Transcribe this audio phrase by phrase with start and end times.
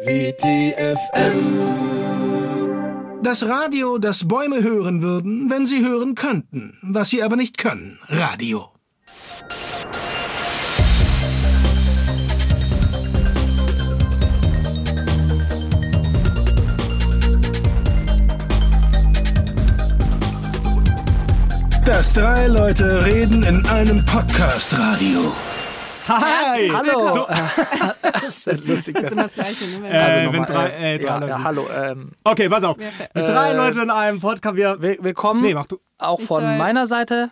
[0.00, 1.58] WTFM.
[3.20, 7.98] Das Radio, das Bäume hören würden, wenn sie hören könnten, was sie aber nicht können.
[8.06, 8.70] Radio.
[21.84, 25.32] Dass drei Leute reden in einem Podcast-Radio.
[26.08, 26.68] Hi!
[26.70, 27.10] Hallo!
[27.12, 27.26] Du,
[28.12, 28.94] das ist lustig.
[29.00, 29.82] Das Das ist das Gleiche, ne?
[29.82, 31.30] Wenn Äh, also wenn drei- äh, äh, drei ja, Leute.
[31.30, 31.66] ja, hallo.
[31.74, 32.76] Ähm, okay, pass auf.
[32.78, 34.80] Mit drei Äh, Leute in einem Podcast, wir.
[34.80, 35.78] will- willkommen Nee, mach du.
[35.98, 37.30] auch Ich von soll- meiner Seite.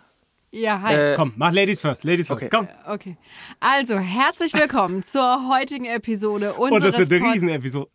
[0.51, 0.93] ja, hi.
[0.93, 2.03] Äh, Komm, mach Ladies first.
[2.03, 2.43] Ladies first.
[2.43, 2.49] Okay.
[2.55, 2.67] Komm.
[2.93, 3.17] Okay.
[3.59, 7.89] Also, herzlich willkommen zur heutigen Episode Und unseres das wird eine Pod- Riesenepisode.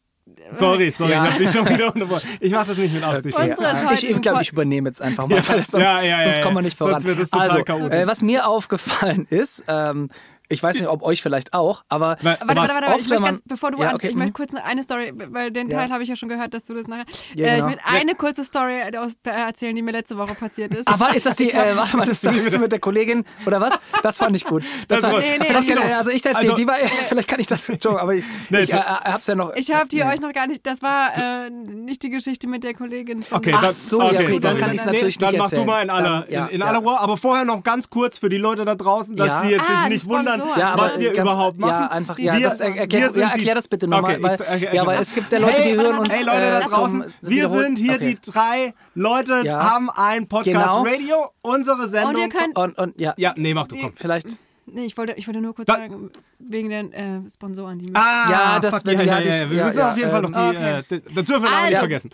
[0.53, 1.25] Sorry, sorry, Ja.
[1.25, 2.29] ich hab dich schon wieder unterbrochen.
[2.41, 3.37] Ich mach das nicht mit Absicht.
[3.37, 3.55] Okay.
[3.61, 3.93] Ja.
[3.93, 6.43] Ich ich glaube, ich übernehme jetzt einfach mal, weil sonst, Ja, ja, ja, sonst ja.
[6.43, 6.95] kommen wir nicht voran.
[6.95, 7.99] Sonst wird es total also, chaotisch.
[7.99, 10.11] äh, was mir aufgefallen ist, ähm,
[10.49, 12.57] ich weiß nicht, ob euch vielleicht auch, aber Wa- Warte, Was?
[12.57, 12.95] warte, warte, warte.
[12.95, 14.19] Oft, Ich man- ganz, bevor du Ja, an, okay, ich mhm.
[14.19, 15.79] möchte kurz eine Story, weil den Ja.
[15.79, 17.05] Teil habe ich ja schon gehört, dass du das nachher.
[17.35, 17.57] Ja, äh, genau.
[17.57, 20.87] ich möchte eine kurze Story aus, da erzählen, die mir letzte Woche passiert ist.
[20.89, 23.79] Aber ist das die, äh, warte mal, das sagst du mit der Kollegin oder was?
[24.03, 24.63] Das fand ich gut.
[24.89, 25.75] Das, Das war, Nee, nee, vielleicht nee.
[25.75, 26.77] kann, also ich erzähle, Also- die war,
[27.09, 29.55] vielleicht kann ich das, Entschuldigung, aber ich, Nee, ich äh, hab's ja noch.
[29.55, 30.05] Ich habe die nee.
[30.05, 30.67] euch noch gar nicht.
[30.67, 34.21] Das war äh, nicht die Geschichte mit der Kollegin von Okay, Ach dann, so, ja,
[34.21, 36.47] okay, dann kann ich's Nee, natürlich Dann nicht mach du mal in aller, Dann- ja,
[36.47, 36.67] in, in ja.
[36.67, 36.99] aller Ruhe.
[37.01, 39.41] Aber vorher noch ganz kurz für die Leute da draußen, dass Ja.
[39.43, 40.61] die jetzt Ah, sich die nicht wundern, Sponsoren.
[40.61, 41.71] Ja, aber was wir ganz, überhaupt machen.
[41.83, 44.13] Ja, einfach, ja, Wir- das, er, wir erklär, sind ja, die- erklär das bitte nochmal.
[44.15, 46.09] Okay, weil, ich- okay, ja, weil es gibt ja Leute, Hey, die hören uns.
[46.11, 48.17] Hey Leute da äh, draußen, zum wir sind hier okay.
[48.25, 49.71] die drei Leute, Ja.
[49.71, 50.83] haben ein Podcast Genau.
[50.85, 52.15] Radio, unsere Sendung.
[52.15, 52.57] Und ihr könnt.
[52.57, 53.93] Und, und ja, ja, nee, mach du, komm.
[53.95, 54.27] vielleicht.
[54.67, 57.97] Nee, ich wollte, ich wollte nur kurz Da- sagen, wegen den äh, Sponsoren, die mir.
[57.99, 59.51] Ah, Ja, das wird- ja, ja, ja, ja.
[59.51, 61.79] Wir ja, müssen ja, auf jeden Fall noch die, äh, das dürfen wir nicht Also-
[61.79, 62.11] vergessen.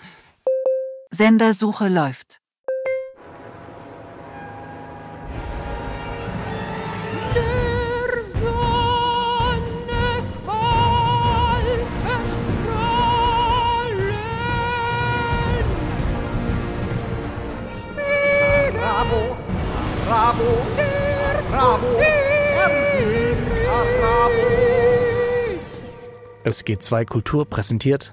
[1.10, 2.40] Sendersuche läuft.
[19.08, 19.36] Bravo,
[20.06, 20.44] bravo,
[21.48, 21.86] bravo,
[26.44, 28.12] SG2 Kultur präsentiert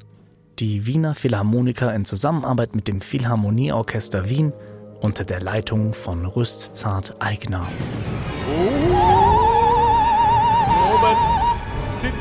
[0.60, 4.54] die Wiener Philharmoniker in Zusammenarbeit mit dem Philharmonieorchester Wien
[5.02, 7.68] unter der Leitung von Rüstzart Eigner.
[10.94, 11.18] Oben
[12.02, 12.16] sitzt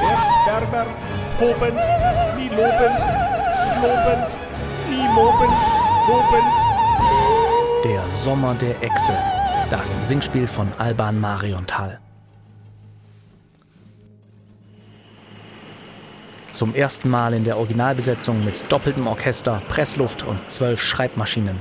[0.00, 0.86] der Sperber,
[1.38, 1.78] tobend,
[2.38, 3.04] nie lobend,
[3.82, 4.36] lobend,
[4.88, 5.52] nie mobend,
[6.06, 6.85] tobend.
[7.84, 9.16] Der Sommer der Echse.
[9.70, 12.00] Das Singspiel von Alban Mariontal.
[16.52, 21.60] Zum ersten Mal in der Originalbesetzung mit doppeltem Orchester, Pressluft und zwölf Schreibmaschinen.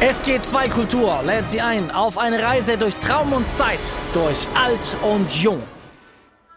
[0.00, 3.80] SG2 Kultur lädt Sie ein auf eine Reise durch Traum und Zeit,
[4.12, 5.62] durch Alt und Jung.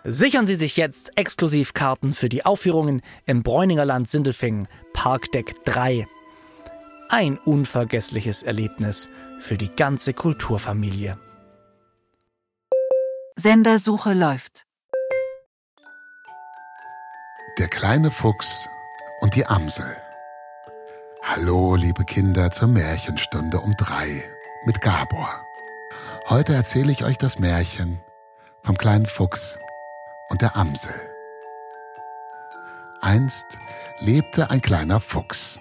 [0.04, 6.08] Sichern Sie sich jetzt exklusiv Karten für die Aufführungen im Bräuningerland Sindelfingen, Parkdeck 3.
[7.10, 11.20] Ein unvergessliches Erlebnis für die ganze Kulturfamilie.
[13.36, 14.66] Sendersuche läuft.
[17.60, 18.68] Der kleine Fuchs
[19.20, 19.98] und die Amsel.
[21.22, 24.24] Hallo, liebe Kinder, zur Märchenstunde um drei
[24.66, 25.30] mit Gabor.
[26.28, 28.00] Heute erzähle ich euch das Märchen
[28.64, 29.60] vom kleinen Fuchs
[30.32, 30.94] und der Amsel.
[33.02, 33.46] Einst
[34.00, 35.60] lebte ein kleiner Fuchs.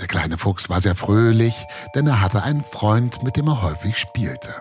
[0.00, 3.98] Der kleine Fuchs war sehr fröhlich, denn er hatte einen Freund, mit dem er häufig
[3.98, 4.54] spielte.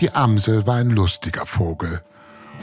[0.00, 2.02] Die Amsel war ein lustiger Vogel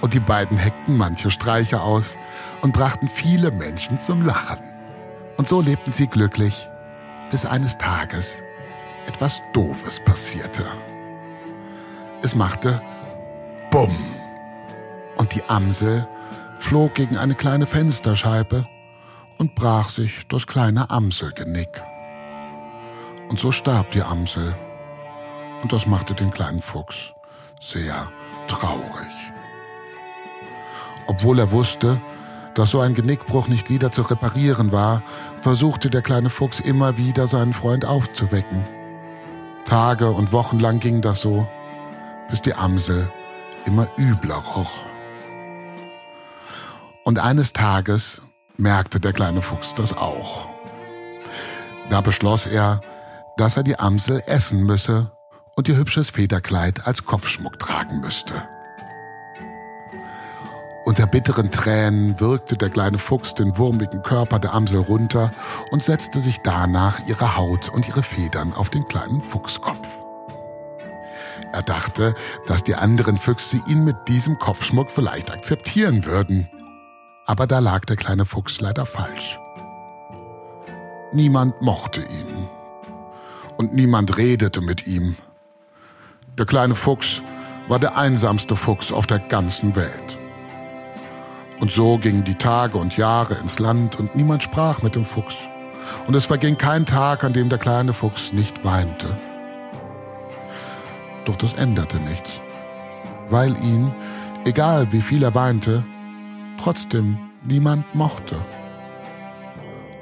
[0.01, 2.15] und die beiden heckten manche Streiche aus
[2.61, 4.59] und brachten viele Menschen zum Lachen.
[5.37, 6.69] Und so lebten sie glücklich,
[7.31, 8.35] bis eines Tages
[9.07, 10.65] etwas Doofes passierte.
[12.21, 12.81] Es machte
[13.71, 14.18] Bumm
[15.29, 16.07] die Amsel
[16.59, 18.67] flog gegen eine kleine Fensterscheibe
[19.37, 21.81] und brach sich das kleine Amselgenick.
[23.29, 24.55] Und so starb die Amsel
[25.61, 27.13] und das machte den kleinen Fuchs
[27.59, 28.11] sehr
[28.47, 29.07] traurig.
[31.07, 32.01] Obwohl er wusste,
[32.55, 35.03] dass so ein Genickbruch nicht wieder zu reparieren war,
[35.41, 38.63] versuchte der kleine Fuchs immer wieder seinen Freund aufzuwecken.
[39.65, 41.47] Tage und Wochen lang ging das so,
[42.29, 43.11] bis die Amsel
[43.65, 44.88] immer übler roch.
[47.09, 48.21] Und eines Tages
[48.57, 50.47] merkte der kleine Fuchs das auch.
[51.89, 52.81] Da beschloss er,
[53.35, 55.11] dass er die Amsel essen müsse
[55.55, 58.35] und ihr hübsches Federkleid als Kopfschmuck tragen müsste.
[60.85, 65.31] Unter bitteren Tränen würgte der kleine Fuchs den wurmigen Körper der Amsel runter
[65.71, 69.87] und setzte sich danach ihre Haut und ihre Federn auf den kleinen Fuchskopf.
[71.53, 72.13] Er dachte,
[72.45, 76.47] dass die anderen Füchse ihn mit diesem Kopfschmuck vielleicht akzeptieren würden.
[77.29, 79.39] Aber da lag der kleine Fuchs leider falsch.
[81.13, 82.49] Niemand mochte ihn.
[83.55, 85.15] Und niemand redete mit ihm.
[86.39, 87.21] Der kleine Fuchs
[87.67, 90.17] war der einsamste Fuchs auf der ganzen Welt.
[91.59, 95.35] Und so gingen die Tage und Jahre ins Land und niemand sprach mit dem Fuchs.
[96.07, 99.15] Und es verging kein Tag, an dem der kleine Fuchs nicht weinte.
[101.25, 102.31] Doch das änderte nichts,
[103.27, 103.93] weil ihn,
[104.45, 105.85] egal wie viel er weinte,
[106.61, 108.35] trotzdem niemand mochte.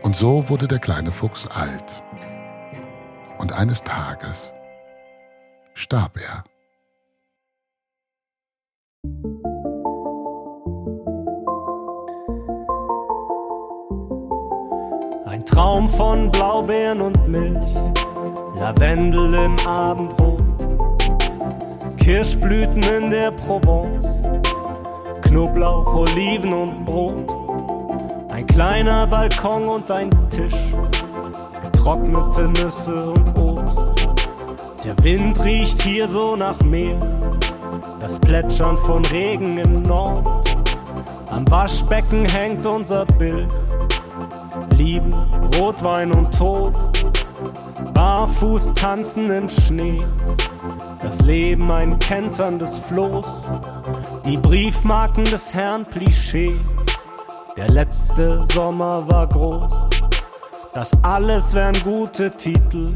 [0.01, 2.03] Und so wurde der kleine Fuchs alt.
[3.37, 4.53] Und eines Tages
[5.73, 6.43] starb er.
[15.25, 17.67] Ein Traum von Blaubeeren und Milch,
[18.55, 20.41] Lavendel im Abendrot,
[21.97, 24.26] Kirschblüten in der Provence,
[25.27, 27.29] Knoblauch, Oliven und Brot,
[28.29, 30.55] ein kleiner Balkon und ein Tisch,
[31.61, 34.07] getrocknete Nüsse und Obst.
[34.85, 36.97] Der Wind riecht hier so nach Meer,
[37.99, 40.55] das Plätschern von Regen im Nord.
[41.29, 43.51] Am Waschbecken hängt unser Bild.
[44.77, 45.11] Liebe,
[45.59, 46.73] Rotwein und Tod,
[47.93, 50.05] barfuß tanzen im Schnee,
[51.01, 53.25] das Leben ein kenterndes Floß,
[54.27, 56.59] die Briefmarken des Herrn Klischee,
[57.55, 59.71] der letzte Sommer war groß,
[60.73, 62.93] das alles wären gute Titel.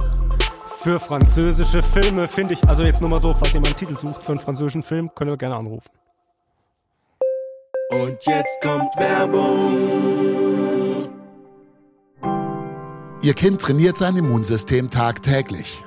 [0.65, 4.23] Für französische Filme finde ich, also jetzt nur mal so, falls jemand einen Titel sucht
[4.23, 5.89] für einen französischen Film, könnt ihr gerne anrufen.
[7.91, 10.29] Und jetzt kommt Werbung.
[13.21, 15.85] Ihr Kind trainiert sein Immunsystem tagtäglich.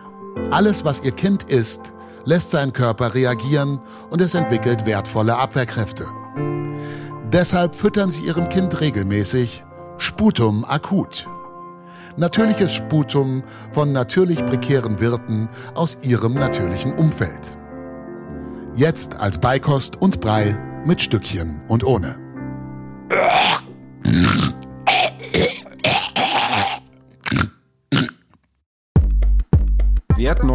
[0.50, 1.93] Alles, was Ihr Kind isst,
[2.24, 3.80] lässt sein Körper reagieren
[4.10, 6.06] und es entwickelt wertvolle Abwehrkräfte.
[7.32, 9.64] Deshalb füttern Sie Ihrem Kind regelmäßig
[9.98, 11.28] Sputum akut.
[12.16, 13.42] Natürliches Sputum
[13.72, 17.58] von natürlich prekären Wirten aus Ihrem natürlichen Umfeld.
[18.76, 22.16] Jetzt als Beikost und Brei mit Stückchen und ohne.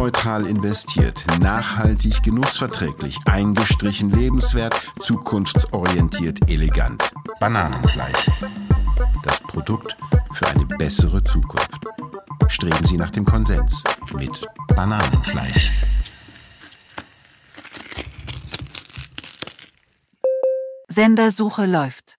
[0.00, 7.12] Wertneutral investiert, nachhaltig, genussverträglich, eingestrichen, lebenswert, zukunftsorientiert, elegant.
[7.38, 8.30] Bananenfleisch.
[9.24, 9.98] Das Produkt
[10.32, 11.84] für eine bessere Zukunft.
[12.48, 15.70] Streben Sie nach dem Konsens mit Bananenfleisch.
[20.88, 22.09] Sendersuche läuft.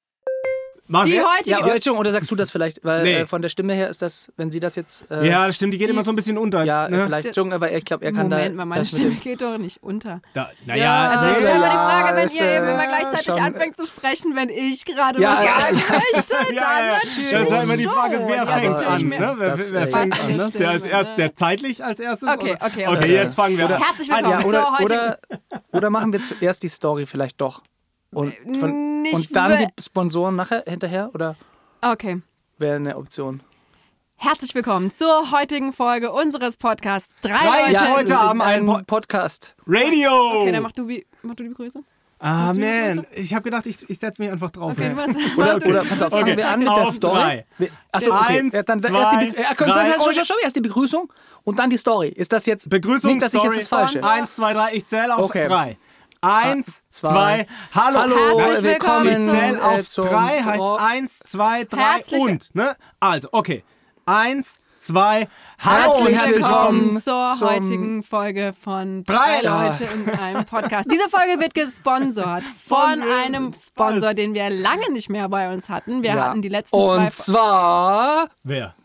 [0.92, 1.24] Machen Die wir?
[1.26, 1.50] heutige.
[1.52, 2.84] Ja, aber Entschuldigung, oder sagst du das vielleicht?
[2.84, 3.14] Weil Nee.
[3.22, 5.10] äh, von der Stimme her ist das, wenn sie das jetzt.
[5.10, 6.64] Äh, Ja, das stimmt, die geht Die- immer so ein bisschen unter.
[6.66, 7.06] ja, ne?
[7.06, 7.28] vielleicht.
[7.28, 8.56] Entschuldigung, aber ich glaube, er kann Moment da.
[8.58, 10.22] mal, meine Stimme geht doch nicht unter.
[10.34, 13.26] Da, naja, Also es ist ja immer die ja, Frage, wenn ihr eben immer gleichzeitig
[13.26, 16.56] schon- anfängt zu sprechen, wenn ich gerade Ja, was ja, sagen ja, möchte, ja, dann
[16.56, 16.94] ja.
[16.94, 17.84] natürlich Das ist halt immer die.
[17.86, 19.36] Frage, wer Ja, fängt an, ne?
[19.38, 20.50] Wer, Das, wer fängt an, ne?
[20.52, 21.16] Der als erst, ne?
[21.16, 22.28] der zeitlich als erstes?
[22.30, 23.82] Okay, okay, Okay, jetzt fangen wir an.
[23.82, 25.14] Herzlich Ja, willkommen zur heutigen...
[25.72, 27.62] oder machen wir zuerst die Story vielleicht doch.
[28.14, 31.12] Und, von, Nicht und dann die Sponsoren nachher hinterher?
[31.14, 31.38] Oder
[31.82, 32.22] Okay.
[32.58, 33.42] wäre eine Option?
[34.18, 37.16] Herzlich willkommen zur heutigen Folge unseres Podcasts.
[37.22, 37.90] Drei, Drei Leute.
[37.90, 39.56] Leute haben einen Po- Podcast.
[39.66, 40.12] Radio!
[40.42, 41.86] Okay, dann mach du, wie, mach du die Begrüßung.
[42.20, 43.08] ah, man.
[43.16, 44.74] Ich habe gedacht, ich, ich setze mich einfach drauf.
[44.74, 44.90] Okay, ja.
[44.90, 47.16] du machst, Oder, du, oder pass auf, fangen machst wir an mit Auf der Story.
[47.18, 47.46] drei.
[47.94, 48.40] Achso, okay.
[48.40, 51.14] Eins, Ja, dann zwei, erst die, Be- ja, komm, drei stopp, stopp, erst die Begrüßung
[51.44, 52.10] und dann die Story.
[52.10, 53.56] Ist das jetzt Begrüßung, nicht, dass ich Story.
[53.56, 54.06] jetzt das Falsche?
[54.06, 55.48] Eins, zwei, drei, ich zähle auf Okay.
[55.48, 55.78] drei.
[56.24, 57.10] Eins, zwei.
[57.10, 58.00] zwei, hallo.
[58.00, 59.08] Hallo, Herzlich willkommen.
[59.08, 62.54] Ich zähle äh, auf zum drei, heißt Rock- eins, zwei, drei Herzlich- und.
[62.56, 62.76] Ne?
[63.00, 63.64] Also, okay.
[64.06, 67.00] Eins, zwei, hallo Herzlich und herzlich willkommen willkommen.
[67.00, 70.92] zur heutigen Folge von Drei Leute in einem Podcast.
[70.92, 74.16] Diese Folge wird gesponsert von einem Sponsor, Was?
[74.16, 76.04] den wir lange nicht mehr bei uns hatten.
[76.04, 76.26] Wir Ja.
[76.30, 76.98] hatten die letzten zwei.
[77.06, 78.28] Und zwar.
[78.44, 78.76] Wer?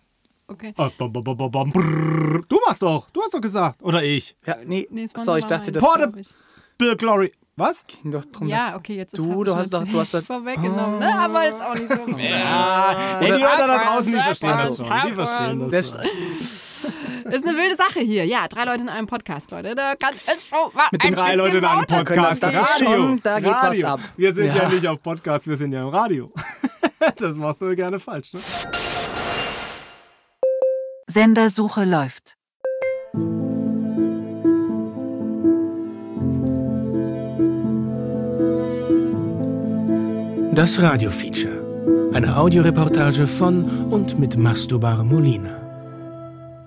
[0.48, 0.72] Okay.
[0.74, 2.40] Brrr.
[2.48, 3.10] Du machst doch.
[3.10, 3.82] Du hast doch gesagt.
[3.82, 4.34] Oder ich.
[4.46, 6.32] Ja, nee, Nee, Sponsor sorry, ich dachte, das Porte- ich.
[6.78, 7.32] Bill Glory.
[7.58, 7.86] Was?
[7.86, 10.22] ging doch drum, Ja, okay, jetzt ist du, hast du hast doch, du hast doch,
[10.26, 11.18] vorweggenommen, ne?
[11.18, 12.02] Aber ist auch nicht so.
[12.44, 14.86] Ah, ey, die Leute da draußen, die verstehen das schon.
[15.06, 16.00] Die verstehen das das, schon.
[17.32, 18.24] Ist eine wilde Sache hier.
[18.26, 19.74] Ja, drei Leute in einem Podcast, Leute.
[19.74, 22.42] Da kann es schon mal Mit den drei Leuten in einem Podcast.
[22.42, 22.88] Das ist Radio.
[22.88, 23.86] schon- da geht was Radio.
[23.88, 24.00] ab.
[24.16, 24.54] Wir sind ja.
[24.54, 24.68] Ja.
[24.68, 26.30] nicht auf Podcast, wir sind ja im Radio.
[27.16, 28.40] das machst du gerne falsch, ne?
[31.08, 32.35] Sendersuche läuft.
[40.56, 42.10] Das Radiofeature.
[42.14, 45.60] Eine Audioreportage von und mit Masturbar Molina.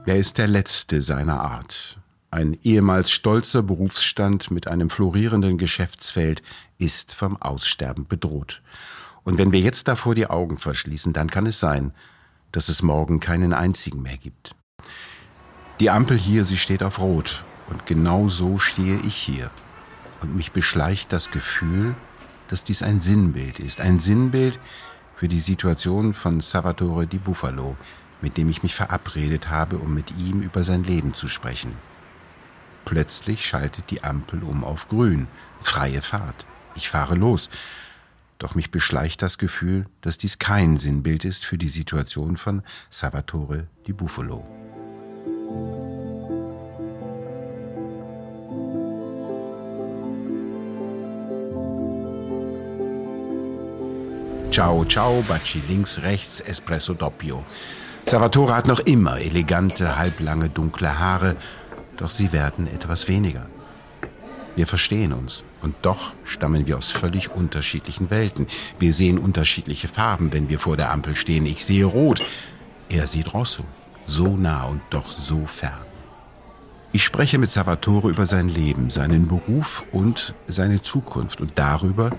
[0.05, 1.97] Er ist der Letzte seiner Art.
[2.29, 6.43] Ein ehemals stolzer Berufsstand mit einem florierenden Geschäftsfeld
[6.77, 8.61] ist vom Aussterben bedroht.
[9.23, 11.91] Und wenn wir jetzt davor die Augen verschließen, dann kann es sein,
[12.51, 14.53] dass es morgen keinen einzigen mehr gibt.
[15.79, 17.43] Die Ampel hier, sie steht auf Rot.
[17.71, 19.49] Und genau so stehe ich hier.
[20.21, 21.95] Und mich beschleicht das Gefühl,
[22.49, 23.79] dass dies ein Sinnbild ist.
[23.79, 24.59] Ein Sinnbild
[25.15, 27.77] für die Situation von Salvatore di Buffalo,
[28.21, 31.73] mit dem ich mich verabredet habe, um mit ihm über sein Leben zu sprechen.
[32.85, 35.27] Plötzlich schaltet die Ampel um auf grün.
[35.61, 36.45] Freie Fahrt.
[36.75, 37.49] Ich fahre los.
[38.39, 43.67] Doch mich beschleicht das Gefühl, dass dies kein Sinnbild ist für die Situation von Salvatore
[43.85, 44.68] di Buffalo.
[54.51, 57.43] Ciao, ciao, Baci links, rechts, Espresso doppio.
[58.05, 61.35] Salvatore hat noch immer elegante, halblange, dunkle Haare,
[61.97, 63.45] doch sie werden etwas weniger.
[64.55, 65.43] Wir verstehen uns.
[65.61, 68.47] Und doch stammen wir aus völlig unterschiedlichen Welten.
[68.79, 71.45] Wir sehen unterschiedliche Farben, wenn wir vor der Ampel stehen.
[71.45, 72.25] Ich sehe rot.
[72.89, 73.63] Er sieht rosso.
[74.05, 75.77] So nah und doch so fern.
[76.91, 82.09] Ich spreche mit Salvatore über sein Leben, seinen Beruf und seine Zukunft und darüber,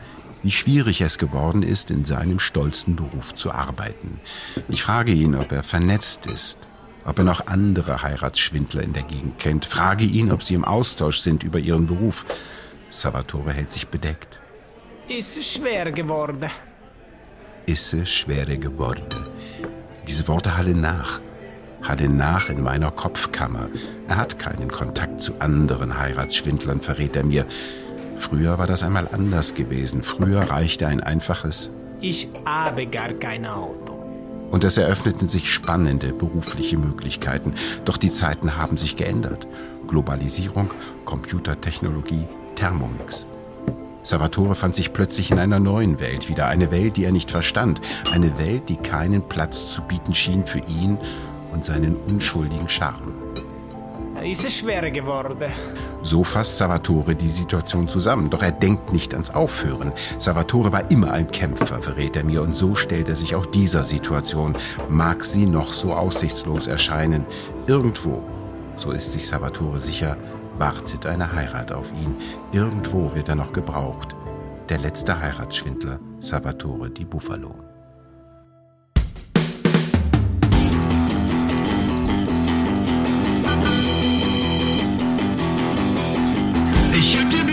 [0.42, 4.20] wie schwierig es geworden ist, in seinem stolzen Beruf zu arbeiten.
[4.68, 6.59] Ich frage ihn, ob er vernetzt ist,
[7.04, 11.20] ob er noch andere Heiratsschwindler in der Gegend kennt, frage ihn, ob sie im Austausch
[11.20, 12.25] sind über ihren Beruf.
[12.90, 14.38] Salvatore hält sich bedeckt.
[15.09, 16.50] Ist es schwer geworden?
[17.66, 19.04] Ist es schwer geworden?
[20.06, 21.20] Diese Worte hallen nach.
[21.82, 23.68] Hallen nach in meiner Kopfkammer.
[24.09, 27.47] Er hat keinen Kontakt zu anderen Heiratsschwindlern, verrät er mir.
[28.20, 30.02] Früher war das einmal anders gewesen.
[30.02, 33.94] Früher reichte ein einfaches Ich habe gar kein Auto.
[34.50, 37.54] und es eröffneten sich spannende berufliche Möglichkeiten.
[37.84, 39.46] Doch die Zeiten haben sich geändert.
[39.88, 40.70] Globalisierung,
[41.04, 42.24] Computertechnologie,
[42.56, 43.26] Thermomix.
[44.02, 47.80] Salvatore fand sich plötzlich in einer neuen Welt wieder, eine Welt, die er nicht verstand,
[48.12, 50.96] eine Welt, die keinen Platz zu bieten schien für ihn
[51.52, 53.14] und seinen unschuldigen Charme.
[54.22, 55.50] Ist es schwer geworden?
[56.02, 59.92] So fasst Salvatore die Situation zusammen, doch er denkt nicht ans Aufhören.
[60.18, 63.84] Salvatore war immer ein Kämpfer, verrät er mir, und so stellt er sich auch dieser
[63.84, 64.56] Situation,
[64.88, 67.24] mag sie noch so aussichtslos erscheinen.
[67.66, 68.22] Irgendwo,
[68.76, 70.16] so ist sich Salvatore sicher,
[70.58, 72.16] wartet eine Heirat auf ihn.
[72.52, 74.14] Irgendwo wird er noch gebraucht.
[74.68, 77.69] Der letzte Heiratsschwindler, Salvatore di Buffalo.
[87.02, 87.50] Ich hab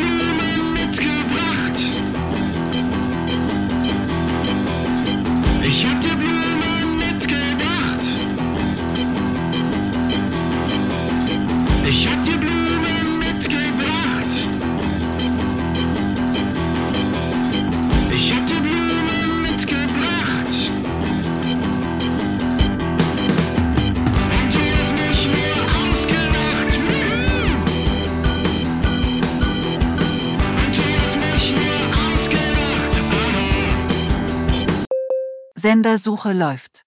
[35.77, 36.81] Sendersuche läuft.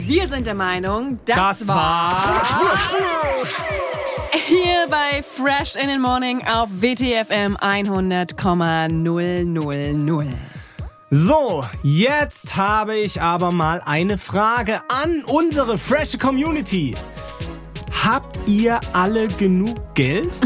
[0.00, 2.16] Wir sind der Meinung, das, Das war-
[4.46, 10.34] hier bei Fresh in the Morning auf WTFM 100,000.
[11.10, 16.94] So, jetzt habe ich aber mal eine Frage an unsere freshe Community.
[18.02, 20.40] Habt ihr alle genug Geld?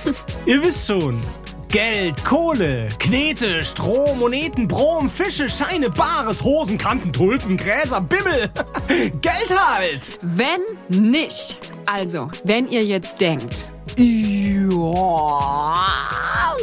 [0.46, 1.20] ihr wisst schon.
[1.68, 8.48] Geld, Kohle, Knete, Strom, Moneten, Brom, Fische, Scheine, Bares, Hosen, Kanten, Tulpen, Gräser, Bimmel.
[9.20, 10.10] Geld halt!
[10.22, 15.84] Wenn nicht, also, wenn ihr jetzt denkt, ja,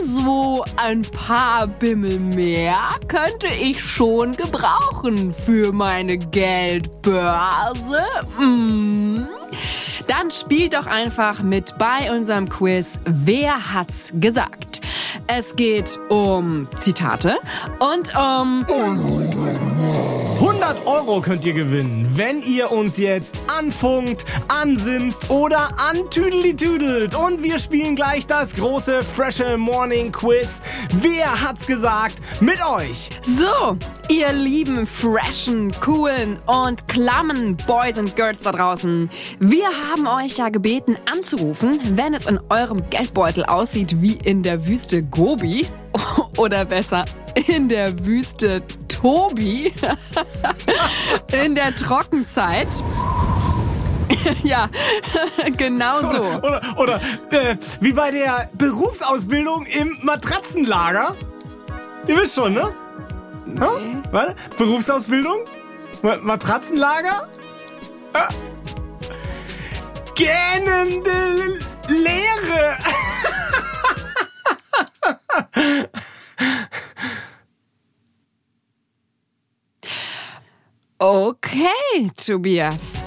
[0.02, 8.04] so ein paar Bimmel mehr könnte ich schon gebrauchen für meine Geldbörse.
[8.40, 9.28] Mm.
[10.08, 14.82] Dann spielt doch einfach mit bei unserem Quiz Wer hat's gesagt?
[15.28, 17.38] Es geht um Zitate
[17.80, 18.66] und um
[20.74, 27.16] 100 Euro könnt ihr gewinnen, wenn ihr uns jetzt anfunkt, ansimst oder antüdelitüdelt.
[27.16, 30.62] Und wir spielen gleich das große Freshe Morning Quiz.
[31.02, 32.16] Wer hat's gesagt?
[32.40, 33.10] Mit euch.
[33.22, 33.78] So,
[34.10, 39.10] ihr lieben, freshen, coolen und klammen Boys and Girls da draußen.
[39.40, 44.66] Wir haben euch ja gebeten anzurufen, wenn es in eurem Geldbeutel aussieht wie in der
[44.66, 45.68] Wüste Gobi.
[46.38, 47.06] Oder besser,
[47.48, 49.74] in der Wüste Tobi.
[51.32, 52.68] in der Trockenzeit.
[54.44, 54.70] ja,
[55.58, 56.22] genau so.
[56.24, 61.16] Oder, oder äh, wie bei der Berufsausbildung im Matratzenlager.
[62.08, 62.70] Ihr wisst schon, ne?
[63.46, 63.98] Nee.
[64.12, 65.40] Warte, Berufsausbildung?
[66.02, 67.28] Ma- Matratzenlager?
[68.14, 68.30] Ah.
[70.16, 71.12] Gähnende
[71.90, 72.78] Leere.
[81.06, 81.68] Okay,
[82.16, 83.04] Tobias.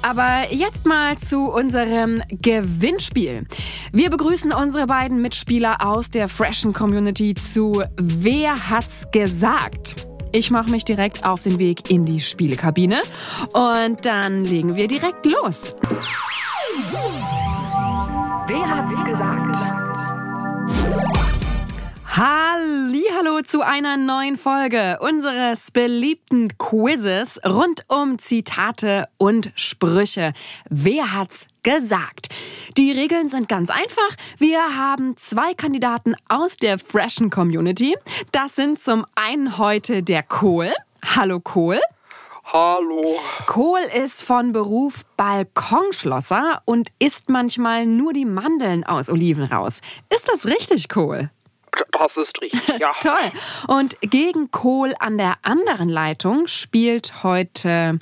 [0.00, 3.48] Aber jetzt mal zu unserem Gewinnspiel.
[3.90, 10.06] Wir begrüßen unsere beiden Mitspieler aus der Freshen Community zu Wer hat's gesagt?
[10.30, 13.02] Ich mache mich direkt auf den Weg in die Spielekabine
[13.54, 15.74] und dann legen wir direkt los.
[18.46, 19.56] Wer hat's gesagt?
[22.14, 30.34] Hallo zu einer neuen Folge unseres beliebten Quizzes rund um Zitate und Sprüche.
[30.68, 32.28] Wer hat's gesagt?
[32.76, 34.10] Die Regeln sind ganz einfach.
[34.36, 37.96] Wir haben zwei Kandidaten aus der Freshen Community.
[38.32, 40.72] Das sind zum einen heute der Kohl.
[41.16, 41.80] Hallo Kohl.
[42.44, 43.18] Hallo.
[43.46, 49.80] Kohl ist von Beruf Balkonschlosser und isst manchmal nur die Mandeln aus Oliven raus.
[50.14, 51.30] Ist das richtig, Kohl?
[51.92, 52.90] Das ist richtig, ja.
[53.00, 53.32] Toll.
[53.68, 57.98] Und gegen Kohl an der anderen Leitung spielt heute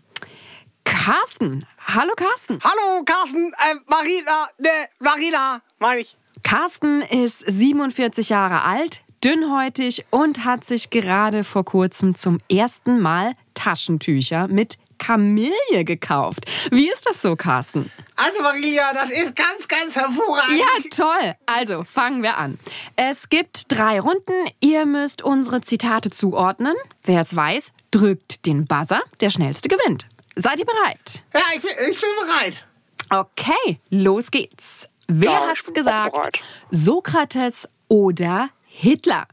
[0.85, 1.65] Carsten.
[1.87, 2.59] Hallo Carsten.
[2.63, 3.53] Hallo, Carsten.
[3.53, 6.17] Äh, Marina, ne, Marina, meine ich.
[6.43, 13.35] Carsten ist 47 Jahre alt, dünnhäutig und hat sich gerade vor kurzem zum ersten Mal
[13.55, 16.45] Taschentücher mit Kamille gekauft.
[16.71, 17.91] Wie ist das so, Carsten?
[18.17, 20.59] Also, Marilia, das ist ganz, ganz hervorragend.
[20.61, 21.35] Ja, toll.
[21.47, 22.59] Also, fangen wir an.
[22.95, 24.49] Es gibt drei Runden.
[24.61, 26.75] Ihr müsst unsere Zitate zuordnen.
[27.03, 29.01] Wer es weiß, drückt den Buzzer.
[29.21, 30.07] Der schnellste gewinnt.
[30.37, 31.25] Seid ihr bereit?
[31.35, 32.67] Ja, ich bin, ich bin bereit.
[33.11, 34.87] Okay, los geht's.
[35.09, 36.41] Wer Ja, hat's gesagt?
[36.71, 39.27] Sokrates oder Hitler?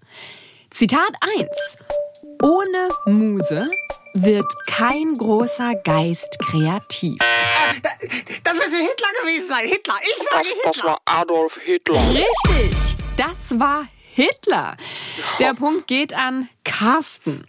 [0.72, 1.48] Zitat 1.
[2.42, 3.70] Ohne Muse
[4.24, 7.18] wird kein großer Geist kreativ.
[8.44, 9.68] Das müsste Hitler gewesen sein.
[9.68, 9.94] Hitler.
[10.02, 10.72] Ich sage Das, Hitler.
[10.72, 12.00] das war Adolf Hitler.
[12.14, 12.74] Richtig,
[13.18, 14.76] das war Hitler.
[15.40, 17.48] Der Punkt geht an Carsten.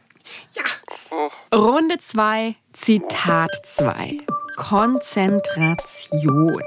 [1.55, 4.19] Runde 2, Zitat 2.
[4.57, 6.63] Konzentration.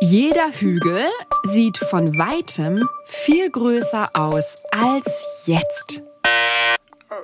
[0.00, 1.06] Jeder Hügel
[1.44, 6.02] sieht von weitem viel größer aus als jetzt.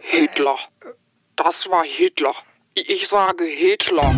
[0.01, 0.57] Hitler.
[1.37, 2.35] Das war Hitler.
[2.75, 4.15] Ich sage Hitler.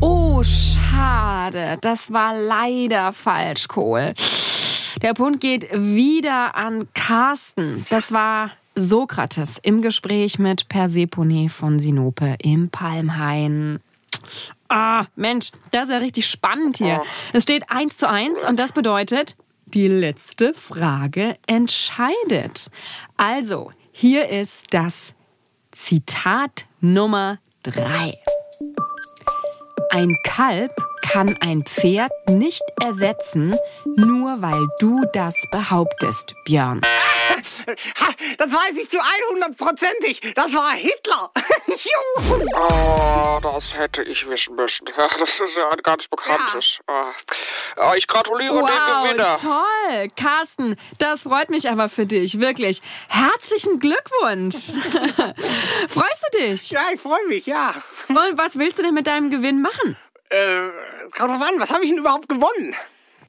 [0.00, 1.78] Oh, schade.
[1.80, 4.14] Das war leider falsch, Kohl.
[5.00, 7.86] Der Punkt geht wieder an Carsten.
[7.90, 13.80] Das war Sokrates im Gespräch mit Persephone von Sinope im Palmhain.
[14.68, 17.02] Ah, Mensch, das ist ja richtig spannend hier.
[17.32, 22.70] Es steht eins zu eins und das bedeutet, die letzte Frage entscheidet.
[23.16, 25.14] Also, hier ist das
[25.70, 28.18] Zitat Nummer drei.
[29.90, 36.80] Ein Kalb kann ein Pferd nicht ersetzen, nur weil du das behauptest, Björn.
[38.38, 40.32] Das weiß ich zu 100%ig.
[40.34, 41.30] Das war Hitler.
[43.62, 44.88] Das hätte ich wissen müssen.
[44.98, 46.80] Ja, das ist ja ein ganz bekanntes.
[46.88, 47.12] Ah.
[47.76, 49.36] Ah, ich gratuliere dem Wow, Gewinner.
[49.40, 50.08] toll.
[50.16, 52.82] Carsten, das freut mich aber für dich, wirklich.
[53.08, 54.56] Herzlichen Glückwunsch.
[55.88, 56.72] Freust du dich?
[56.72, 57.72] Ja, ich freue mich, ja.
[58.08, 59.96] Und was willst du denn mit deinem Gewinn machen?
[60.30, 60.68] Äh,
[61.16, 62.74] kommt drauf an, was habe ich denn überhaupt gewonnen?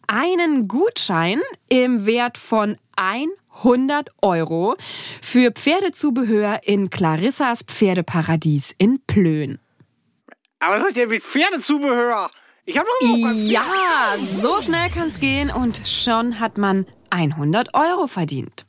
[0.07, 4.75] einen Gutschein im Wert von 100 Euro
[5.21, 9.59] für Pferdezubehör in Clarissas Pferdeparadies in Plön.
[10.63, 12.31] Aber was soll ich denn mit Pferdezubehör?
[12.63, 13.65] Ich habe kein Ja,
[14.39, 18.65] so schnell kann's gehen und schon hat man 100 Euro verdient.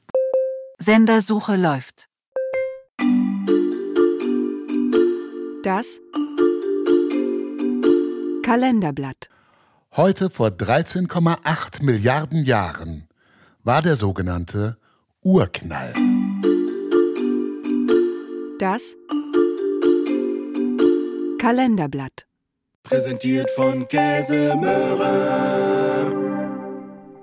[0.79, 2.09] Sendersuche läuft.
[5.63, 6.01] Das
[8.43, 9.29] Kalenderblatt.
[9.95, 13.09] Heute vor 13,8 Milliarden Jahren
[13.63, 14.79] war der sogenannte
[15.23, 15.95] Urknall.
[18.59, 18.97] Das
[21.45, 22.25] Kalenderblatt.
[22.83, 25.11] Präsentiert von Käsemöhre.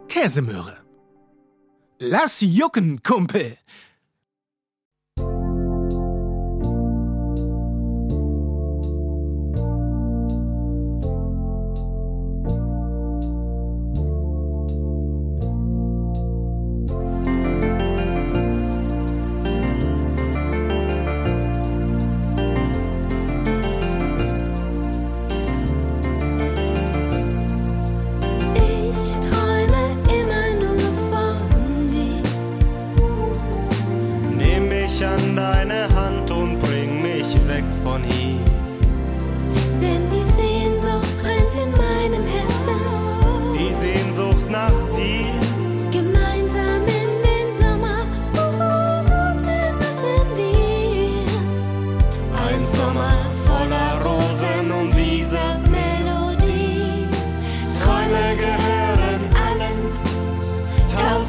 [0.07, 0.77] Käsemöhre.
[1.99, 3.57] Lass jucken, Kumpel.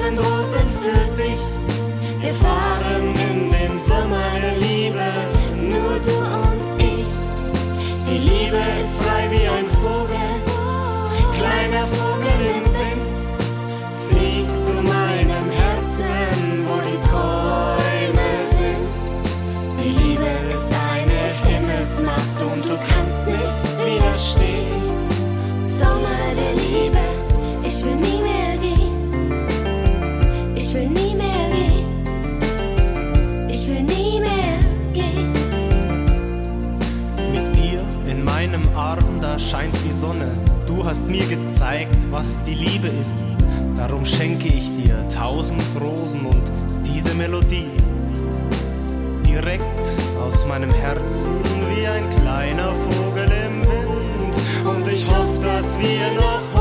[0.02, 1.38] Tausend Rosen für dich.
[2.20, 5.06] Wir fahren in den Sommer der Liebe.
[5.54, 7.06] Nur du und ich.
[8.08, 9.61] die Liebe ist frei wie ein
[39.50, 40.30] scheint die Sonne.
[40.66, 43.10] Du hast mir gezeigt, was die Liebe ist.
[43.76, 46.50] Darum schenke ich dir tausend Rosen und
[46.86, 47.70] diese Melodie.
[49.26, 49.84] Direkt
[50.20, 51.30] aus meinem Herzen
[51.70, 54.76] wie ein kleiner Vogel im Wind.
[54.76, 56.51] Und ich hoffe, dass wir noch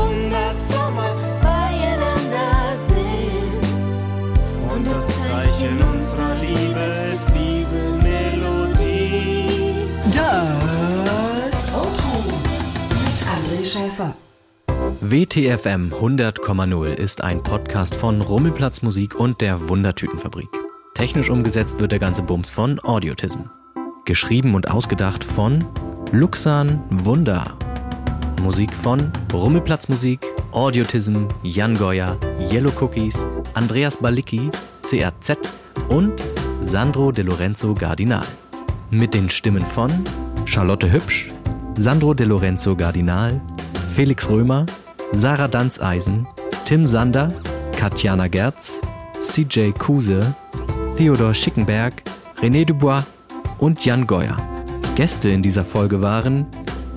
[15.04, 20.46] WTFM 100,0 ist ein Podcast von Rummelplatz Musik und der Wundertütenfabrik.
[20.94, 23.40] Technisch umgesetzt wird der ganze Bums von Audiotism.
[24.04, 25.64] Geschrieben und ausgedacht von
[26.12, 27.58] Luxan Wunder.
[28.42, 34.50] Musik von Rummelplatz Musik, Audiotism, Jan Goya, Yellow Cookies, Andreas Balicki,
[34.82, 35.36] CRZ
[35.88, 36.12] und
[36.64, 38.26] Sandro De Lorenzo Gardinal.
[38.90, 39.90] Mit den Stimmen von
[40.44, 41.32] Charlotte Hübsch,
[41.76, 43.40] Sandro De Lorenzo Gardinal,
[43.92, 44.64] Felix Römer,
[45.12, 46.26] Sarah Danzeisen,
[46.64, 47.32] Tim Sander,
[47.76, 48.80] Katjana Gerz,
[49.22, 50.34] CJ Kuse,
[50.96, 52.02] Theodor Schickenberg,
[52.40, 53.04] René Dubois
[53.58, 54.36] und Jan Goyer.
[54.96, 56.46] Gäste in dieser Folge waren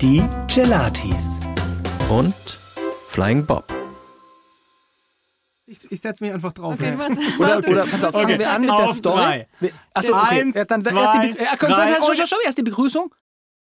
[0.00, 1.40] Die Gelatis.
[2.10, 2.34] und
[3.08, 3.64] Flying Bob.
[5.68, 6.74] Ich, ich setze mich einfach drauf.
[6.74, 9.16] Okay, machst- Oder- oder pass auf, fangen wir an mit der Auf Story.
[9.60, 9.72] Drei.
[9.94, 10.40] Achso, okay.
[10.42, 12.62] Eins, Ja, dann- zwei, erst die Be- ja, komm, drei stopp, und- stopp, erst die
[12.62, 13.12] Begrüßung.